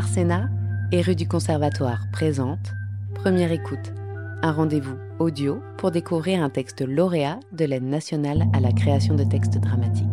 [0.00, 0.48] Arsena
[0.92, 2.72] et rue du Conservatoire présente
[3.16, 3.92] Première écoute,
[4.40, 9.24] un rendez-vous audio pour découvrir un texte lauréat de l'aide nationale à la création de
[9.24, 10.06] textes dramatiques.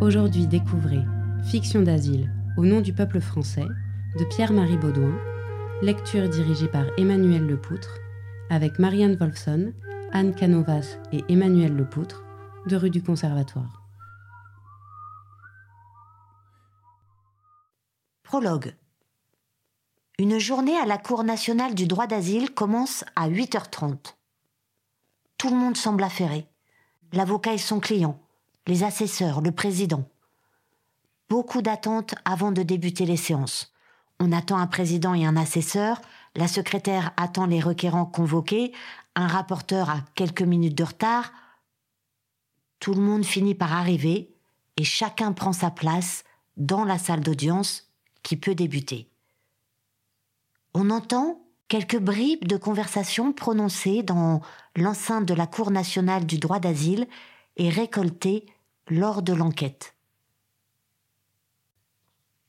[0.00, 1.00] Aujourd'hui, découvrez
[1.42, 3.66] Fiction d'asile au nom du peuple français
[4.16, 5.18] de Pierre-Marie Baudouin,
[5.82, 7.98] lecture dirigée par Emmanuel Lepoutre,
[8.48, 9.72] avec Marianne Wolfson,
[10.12, 12.22] Anne Canovas et Emmanuel Lepoutre,
[12.68, 13.81] de rue du Conservatoire.
[18.32, 18.74] Prologue.
[20.18, 24.14] Une journée à la Cour nationale du droit d'asile commence à 8h30.
[25.36, 26.46] Tout le monde semble affairé.
[27.12, 28.18] L'avocat et son client,
[28.66, 30.08] les assesseurs, le président.
[31.28, 33.74] Beaucoup d'attentes avant de débuter les séances.
[34.18, 36.00] On attend un président et un assesseur,
[36.34, 38.72] la secrétaire attend les requérants convoqués,
[39.14, 41.34] un rapporteur a quelques minutes de retard.
[42.80, 44.34] Tout le monde finit par arriver
[44.78, 46.24] et chacun prend sa place
[46.56, 47.91] dans la salle d'audience
[48.22, 49.08] qui peut débuter.
[50.74, 54.40] On entend quelques bribes de conversation prononcées dans
[54.76, 57.06] l'enceinte de la Cour nationale du droit d'asile
[57.56, 58.46] et récoltées
[58.88, 59.94] lors de l'enquête.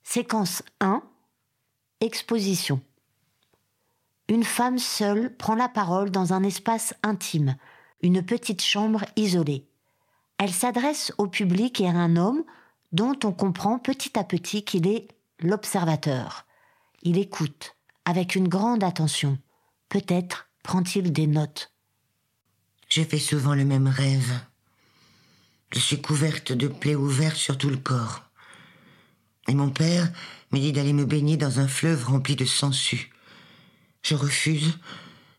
[0.03, 1.01] Séquence 1
[2.01, 2.81] Exposition.
[4.27, 7.55] Une femme seule prend la parole dans un espace intime,
[8.01, 9.65] une petite chambre isolée.
[10.37, 12.43] Elle s'adresse au public et à un homme
[12.91, 15.07] dont on comprend petit à petit qu'il est
[15.43, 16.45] l'observateur.
[17.03, 19.37] Il écoute avec une grande attention.
[19.89, 21.71] Peut-être prend-il des notes.
[22.89, 24.33] Je fais souvent le même rêve.
[25.73, 28.23] Je suis couverte de plaies ouvertes sur tout le corps.
[29.47, 30.09] Et mon père
[30.51, 33.11] me dit d'aller me baigner dans un fleuve rempli de sangsues.
[34.03, 34.77] Je refuse,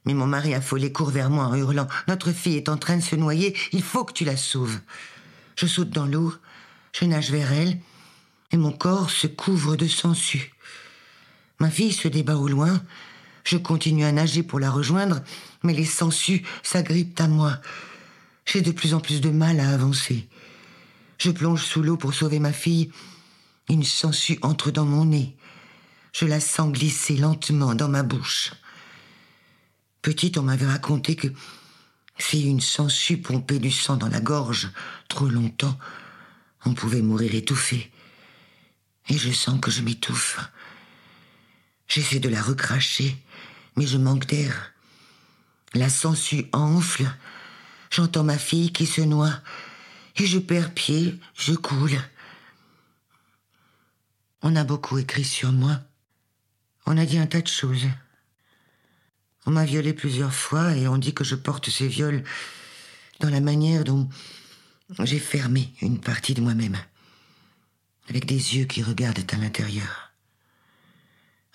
[0.05, 3.03] mais mon mari affolé court vers moi en hurlant Notre fille est en train de
[3.03, 4.81] se noyer, il faut que tu la sauves.
[5.57, 6.35] Je saute dans l'eau,
[6.93, 7.79] je nage vers elle,
[8.55, 10.53] et mon corps se couvre de sangsues.
[11.59, 12.81] Ma fille se débat au loin,
[13.43, 15.23] je continue à nager pour la rejoindre,
[15.65, 17.59] mais les sangsues s'agrippent à moi.
[18.47, 20.29] J'ai de plus en plus de mal à avancer.
[21.19, 22.93] Je plonge sous l'eau pour sauver ma fille,
[23.69, 25.35] une sangsue entre dans mon nez.
[26.13, 28.53] Je la sens glisser lentement dans ma bouche.
[30.01, 31.27] Petite, on m'avait raconté que
[32.21, 34.71] si une sangsue pompait du sang dans la gorge
[35.09, 35.77] trop longtemps,
[36.65, 37.91] on pouvait mourir étouffé.
[39.09, 40.41] Et je sens que je m'étouffe.
[41.89, 43.17] J'essaie de la recracher,
[43.77, 44.73] mais je manque d'air.
[45.75, 47.05] La sangsue enfle.
[47.91, 49.41] J'entends ma fille qui se noie.
[50.17, 51.99] Et je perds pied, je coule.
[54.43, 55.81] On a beaucoup écrit sur moi.
[56.87, 57.87] On a dit un tas de choses.
[59.47, 62.25] On m'a violé plusieurs fois et on dit que je porte ces viols
[63.21, 64.09] dans la manière dont
[65.01, 66.77] j'ai fermé une partie de moi-même,
[68.15, 70.13] avec des yeux qui regardent à l'intérieur.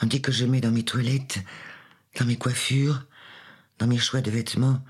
[0.02, 1.40] On dit que je mets dans mes toilettes,
[2.20, 3.06] dans mes coiffures,
[3.78, 4.82] dans mes choix de vêtements,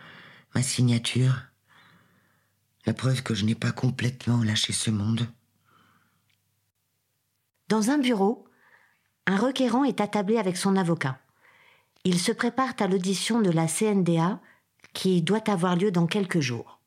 [0.55, 1.43] ma signature,
[2.87, 5.27] la preuve que je n'ai pas complètement lâché ce monde.
[7.67, 8.47] Dans un bureau,
[9.27, 11.19] un requérant est attablé avec son avocat.
[12.03, 14.41] Ils se préparent à l'audition de la CNDA
[14.93, 16.81] qui doit avoir lieu dans quelques jours.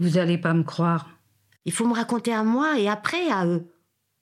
[0.00, 1.15] Vous allez pas me croire.
[1.66, 3.70] Il faut me raconter à moi et après à eux.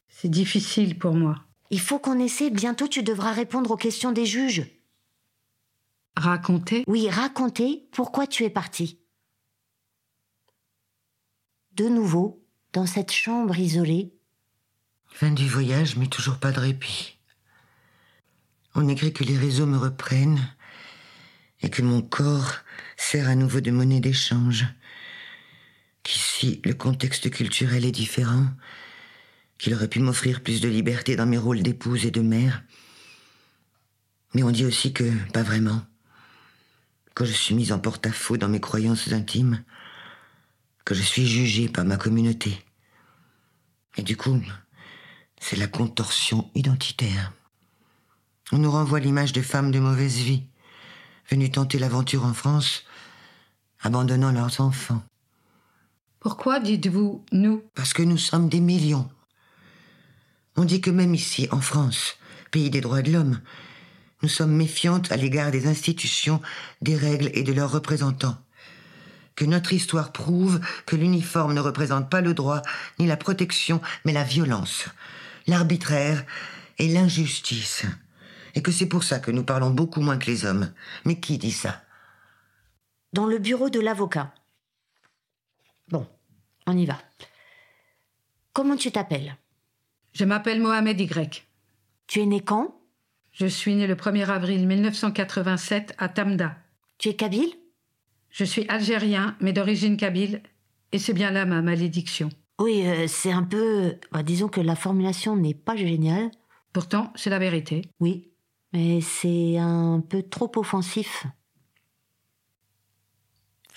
[0.09, 1.37] C'est difficile pour moi.
[1.71, 4.67] Il faut qu'on essaie, bientôt tu devras répondre aux questions des juges.
[6.17, 6.85] Raconter?
[6.87, 8.99] Oui, raconter pourquoi tu es parti.
[11.73, 14.15] De nouveau, dans cette chambre isolée,
[15.15, 17.17] Fin du voyage, mais toujours pas de répit.
[18.75, 20.41] On écrit que les réseaux me reprennent
[21.61, 22.57] et que mon corps
[22.97, 24.67] sert à nouveau de monnaie d'échange.
[26.05, 28.47] Qu'ici, le contexte culturel est différent,
[29.59, 32.63] qu'il aurait pu m'offrir plus de liberté dans mes rôles d'épouse et de mère.
[34.35, 35.83] Mais on dit aussi que pas vraiment,
[37.15, 39.65] que je suis mise en porte-à-faux dans mes croyances intimes,
[40.85, 42.63] que je suis jugée par ma communauté.
[43.97, 44.39] Et du coup,
[45.41, 47.33] c'est la contorsion identitaire.
[48.53, 50.45] On nous renvoie l'image de femmes de mauvaise vie,
[51.31, 52.85] venues tenter l'aventure en France,
[53.81, 55.03] abandonnant leurs enfants.
[56.25, 57.63] Pourquoi dites-vous nous?
[57.75, 59.11] Parce que nous sommes des millions.
[60.57, 62.17] On dit que même ici, en France,
[62.51, 63.43] pays des droits de l'homme,
[64.23, 66.41] nous sommes méfiantes à l'égard des institutions,
[66.81, 68.39] des règles et de leurs représentants.
[69.37, 72.63] Que notre histoire prouve que l'uniforme ne représente pas le droit
[72.99, 74.87] ni la protection, mais la violence,
[75.47, 76.25] l'arbitraire
[76.79, 77.85] et l'injustice.
[78.55, 80.73] Et que c'est pour ça que nous parlons beaucoup moins que les hommes.
[81.05, 81.83] Mais qui dit ça?
[83.13, 84.33] Dans le bureau de l'avocat.
[85.89, 86.09] Bon,
[86.67, 86.99] on y va.
[88.53, 89.37] Comment tu t'appelles?
[90.13, 91.45] Je m'appelle Mohamed Y.
[92.07, 92.81] Tu es né quand?
[93.33, 96.57] Je suis né le 1er avril 1987 à Tamda.
[96.99, 97.53] Tu es kabyle?
[98.31, 100.43] Je suis algérien, mais d'origine kabyle,
[100.93, 102.31] et c'est bien là ma malédiction.
[102.61, 103.97] Oui, euh, c'est un peu...
[104.13, 106.31] bah, disons que la formulation n'est pas géniale.
[106.73, 107.83] Pourtant, c'est la vérité.
[108.01, 108.31] Oui,
[108.73, 111.27] mais c'est un peu trop offensif.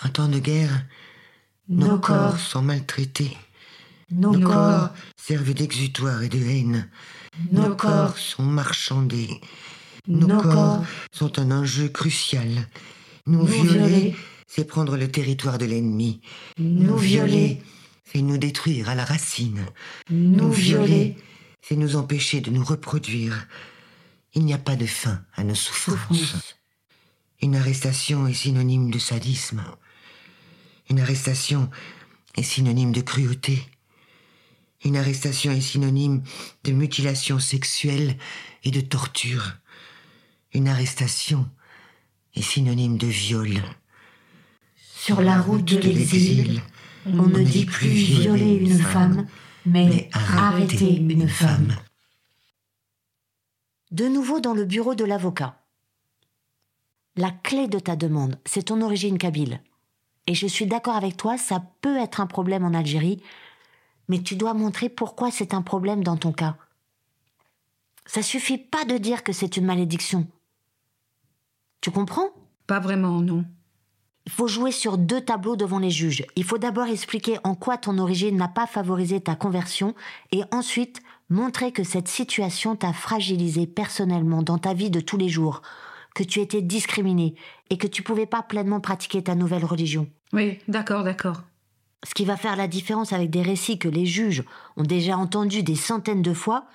[0.04, 0.86] En temps de guerre,
[1.70, 3.36] nos, corps sont maltraités.
[4.12, 6.90] nos, Nos corps, servent d'exutoire et de haine.
[7.52, 9.42] nos corps, sont marchandés.
[10.08, 12.68] nos, Nos corps, sont un enjeu crucial.
[13.26, 14.16] Nous, nous violer, violer,
[14.48, 16.22] c'est prendre le territoire de l'ennemi.
[16.58, 17.62] nous violer,
[18.06, 19.66] c'est nous détruire à la racine.
[20.10, 21.18] nous violer,
[21.62, 23.48] c'est nous empêcher de nous reproduire.
[24.34, 26.18] Il n'y a pas de fin à nos souffrances.
[26.18, 26.56] souffrance.
[27.42, 29.64] Une arrestation est synonyme de sadisme.
[30.90, 31.70] Une arrestation
[32.36, 33.60] est synonyme de cruauté.
[34.86, 36.24] Une arrestation est synonyme
[36.64, 38.18] de mutilation sexuelle
[38.64, 39.58] et de torture.
[40.54, 41.50] Une arrestation
[42.36, 43.62] est synonyme de viol.
[44.76, 46.62] Sur la route de l'exil,
[47.06, 49.28] on ne dit plus violer une femme,
[49.66, 51.76] mais mais arrêter une femme.
[53.92, 55.64] De nouveau dans le bureau de l'avocat.
[57.16, 59.62] La clé de ta demande, c'est ton origine kabyle.
[60.28, 63.24] Et je suis d'accord avec toi, ça peut être un problème en Algérie,
[64.10, 66.58] mais tu dois montrer pourquoi c'est un problème dans ton cas.
[68.06, 70.28] Ça suffit pas de dire que c'est une malédiction.
[71.82, 72.30] Tu comprends?
[72.68, 73.46] Pas vraiment, non.
[74.26, 76.26] Il faut jouer sur deux tableaux devant les juges.
[76.36, 79.96] Il faut d'abord expliquer en quoi ton origine n'a pas favorisé ta conversion
[80.34, 85.30] et ensuite montrer que cette situation t'a fragilisé personnellement dans ta vie de tous les
[85.30, 85.62] jours,
[86.14, 87.36] que tu étais discriminé
[87.70, 90.10] et que tu pouvais pas pleinement pratiquer ta nouvelle religion.
[90.34, 91.44] Oui, d'accord, d'accord.
[92.04, 94.44] Ce qui va faire la différence avec des récits que les juges
[94.76, 96.68] ont déjà entendus des centaines de fois,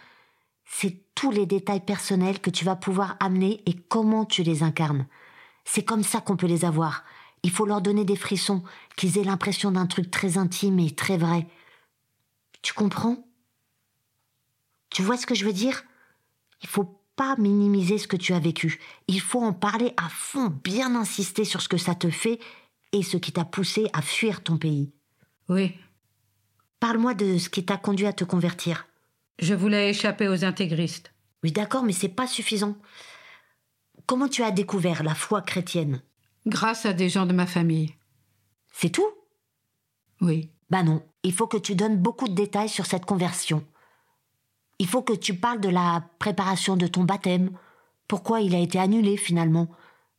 [0.64, 5.06] c'est tous les détails personnels que tu vas pouvoir amener et comment tu les incarnes.
[5.64, 7.04] C'est comme ça qu'on peut les avoir.
[7.42, 8.62] Il faut leur donner des frissons,
[8.96, 11.46] qu'ils aient l'impression d'un truc très intime et très vrai.
[12.62, 13.24] Tu comprends?
[14.90, 15.84] Tu vois ce que je veux dire?
[16.62, 18.80] Il faut pas minimiser ce que tu as vécu.
[19.08, 22.40] Il faut en parler à fond, bien insister sur ce que ça te fait
[22.92, 24.92] et ce qui t'a poussé à fuir ton pays.
[25.48, 25.74] Oui,
[26.80, 28.88] Parle-moi de ce qui t'a conduit à te convertir.
[29.38, 31.12] je voulais échapper aux intégristes.
[31.44, 32.76] Oui, d'accord, mais c'est pas suffisant.
[34.06, 36.02] Comment tu as découvert la foi chrétienne?
[36.44, 37.94] Grâce à des gens de ma famille.
[38.72, 39.06] C'est tout?
[40.20, 40.50] Oui.
[40.70, 43.64] Bah non, il faut que tu donnes beaucoup de détails sur cette conversion.
[44.80, 47.50] Il faut que tu parles de la préparation de ton baptême,
[48.08, 49.68] pourquoi il a été annulé finalement,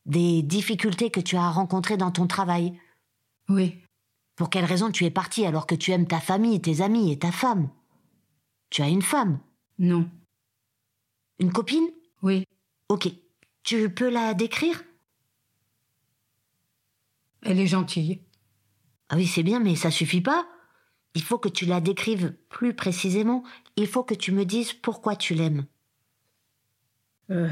[0.06, 2.78] des difficultés que tu as rencontrées dans ton travail,
[3.50, 3.78] Oui.
[4.36, 7.20] pour quelles raisons tu es parti alors que tu aimes ta famille, tes amis et
[7.20, 7.70] ta femme?
[8.70, 9.40] Tu as une femme,
[9.80, 10.10] Non.
[11.40, 11.88] une copine?
[12.22, 12.46] Oui.
[12.90, 13.10] Ok.
[13.64, 14.84] Tu peux la décrire?
[17.44, 18.22] Elle est gentille.
[19.10, 20.48] Ah oui, c'est bien, mais ça suffit pas.
[21.16, 23.44] Il faut que tu la décrives plus précisément.
[23.76, 25.66] Il faut que tu me dises pourquoi tu l'aimes.
[27.30, 27.50] Euh,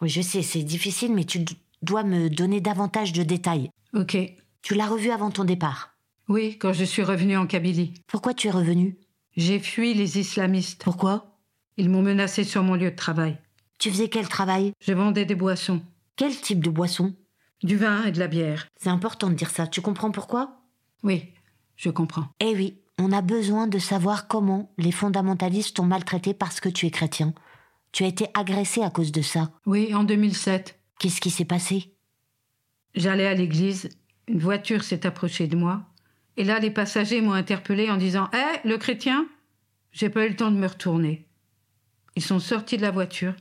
[0.00, 1.44] Oui, je sais, c'est difficile, mais tu
[1.82, 3.70] dois me donner davantage de détails.
[3.94, 4.16] ok.
[4.62, 5.90] Tu l'as revue avant ton départ?
[6.26, 7.92] Oui, quand je suis revenue en Kabylie.
[8.06, 8.96] Pourquoi tu es revenu
[9.36, 10.82] J'ai fui les islamistes.
[10.82, 11.36] Pourquoi?
[11.76, 13.36] Ils m'ont menacé sur mon lieu de travail.
[13.78, 14.72] Tu faisais quel travail?
[14.80, 15.82] Je vendais des boissons,
[16.16, 17.14] Quel type de boisson
[17.62, 18.66] du vin et de la bière.
[18.80, 19.66] C'est important de dire ça.
[19.66, 20.62] Tu comprends pourquoi?
[21.02, 21.24] Oui,
[21.76, 22.28] je comprends.
[22.40, 26.86] Eh oui, on a besoin de savoir comment les fondamentalistes t'ont maltraité parce que tu
[26.86, 27.34] es chrétien.
[27.94, 29.52] Tu as été agressé à cause de ça.
[29.66, 31.94] Oui, en 2007, Qu'est-ce qui s'est passé?
[32.96, 33.88] J'allais à l'église,
[34.26, 35.84] une voiture s'est approchée de moi,
[36.36, 39.28] et là les passagers m'ont interpellé en disant Hé, le chrétien?
[39.92, 41.28] J'ai pas eu le temps de me retourner.
[42.16, 43.34] Ils sont sortis de la voiture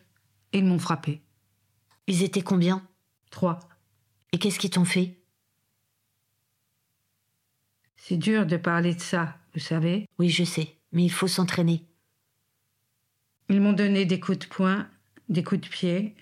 [0.51, 1.23] et ils m'ont frappé.
[2.05, 2.87] Ils étaient combien?
[3.31, 3.57] Trois.
[4.33, 5.17] Et qu'est-ce qu'ils t'ont fait?
[7.95, 10.07] C'est dur de parler de ça, vous savez.
[10.19, 11.85] Oui, je sais, mais il faut s'entraîner.
[13.49, 14.87] Ils m'ont donné des coups de poing,
[15.29, 16.15] des coups de pied.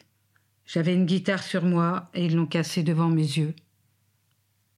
[0.65, 3.55] J'avais une guitare sur moi et ils l'ont cassée devant mes yeux.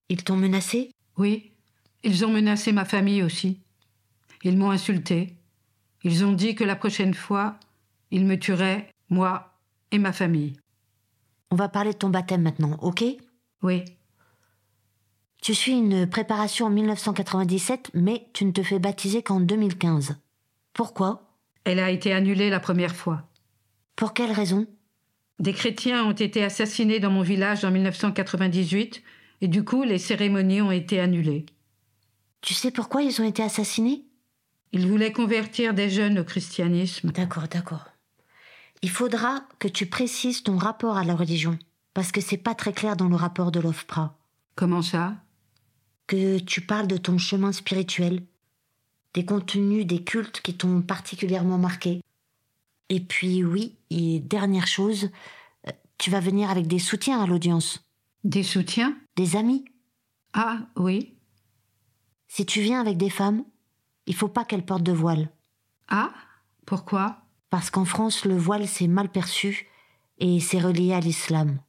[0.09, 0.91] Ils t'ont menacé?
[1.17, 1.51] Oui,
[2.03, 3.59] ils ont menacé ma famille aussi.
[4.43, 5.35] Ils m'ont insulté.
[6.03, 7.57] Ils ont dit que la prochaine fois,
[8.11, 9.53] ils me tueraient, moi
[9.91, 10.57] et ma famille.
[11.51, 13.03] On va parler de ton baptême maintenant, ok?
[13.61, 13.85] Oui,
[15.41, 20.15] Tu suis une préparation en 1997, mais tu ne te fais baptiser qu'en 2015.
[20.71, 21.32] Pourquoi?
[21.65, 23.29] Elle a été annulée la première fois.
[23.95, 24.67] Pour quelle raison?
[25.39, 29.03] Des chrétiens ont été assassinés dans mon village en 1998
[29.41, 31.45] et du coup les cérémonies ont été annulées.
[32.41, 34.03] Tu sais pourquoi ils ont été assassinés?
[34.71, 37.11] Il voulait convertir des jeunes au christianisme.
[37.11, 37.85] D'accord, d'accord.
[38.81, 41.57] Il faudra que tu précises ton rapport à la religion,
[41.93, 44.17] parce que c'est pas très clair dans le rapport de l'OFPRA.
[44.55, 45.15] Comment ça?
[46.07, 48.23] Que tu parles de ton chemin spirituel,
[49.13, 52.01] des contenus des cultes qui t'ont particulièrement marqué.
[52.89, 55.09] Et puis oui, et dernière chose,
[55.67, 57.83] euh, tu vas venir avec des soutiens à l'audience,
[58.23, 58.97] Des soutiens?
[59.15, 59.65] Des amis.
[60.33, 61.13] Ah, oui.
[62.27, 63.43] Si tu viens avec des femmes,
[64.07, 65.29] il faut pas qu'elles portent de voile,
[65.87, 66.13] Ah,
[66.65, 67.17] pourquoi?
[67.49, 69.67] Parce qu'en France le voile c'est mal perçu
[70.17, 71.59] et c'est relié à l'islam.